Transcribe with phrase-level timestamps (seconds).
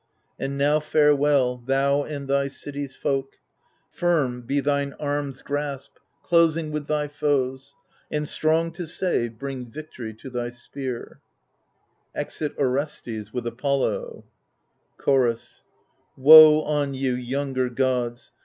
[0.39, 3.33] And now farewell, thou and thy city's folk—
[4.01, 7.75] Firm be thine arms' grasp, closing with thy foes,
[8.09, 11.19] And, strong to save, bring victory to thy spear,
[12.15, 14.25] \Exit Orestes^ with Apollo,
[14.97, 15.61] Chorus
[16.17, 18.31] Woe on you, younger gods